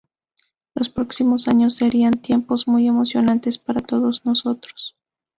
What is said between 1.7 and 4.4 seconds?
serán tiempos muy emocionantes para todos